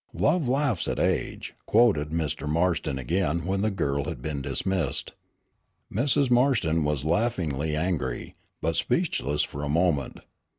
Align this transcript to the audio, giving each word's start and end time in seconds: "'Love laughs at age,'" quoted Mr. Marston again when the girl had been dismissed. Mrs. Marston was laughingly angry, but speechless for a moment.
"'Love 0.15 0.49
laughs 0.49 0.87
at 0.87 0.97
age,'" 0.97 1.53
quoted 1.67 2.09
Mr. 2.09 2.49
Marston 2.49 2.97
again 2.97 3.45
when 3.45 3.61
the 3.61 3.69
girl 3.69 4.05
had 4.05 4.19
been 4.19 4.41
dismissed. 4.41 5.13
Mrs. 5.93 6.31
Marston 6.31 6.83
was 6.83 7.05
laughingly 7.05 7.75
angry, 7.75 8.33
but 8.63 8.75
speechless 8.75 9.43
for 9.43 9.63
a 9.63 9.69
moment. 9.69 10.21